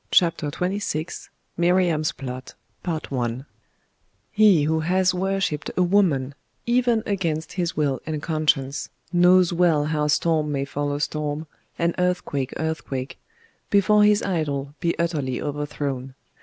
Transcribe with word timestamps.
CHAPTER 0.09 0.49
XXVI: 0.49 1.29
MIRIAM'S 1.57 2.13
PLOT 2.13 2.55
He 4.31 4.63
who 4.63 4.79
has 4.79 5.13
worshipped 5.13 5.69
a 5.77 5.83
woman, 5.83 6.33
even 6.65 7.03
against 7.05 7.53
his 7.53 7.77
will 7.77 8.01
and 8.07 8.19
conscience, 8.19 8.89
knows 9.13 9.53
well 9.53 9.85
how 9.85 10.07
storm 10.07 10.51
may 10.51 10.65
follow 10.65 10.97
storm, 10.97 11.45
and 11.77 11.93
earthquake 11.99 12.51
earthquake, 12.57 13.19
before 13.69 14.03
his 14.03 14.23
idol 14.23 14.73
be 14.79 14.97
utterly 14.97 15.39
overthrown. 15.39 16.15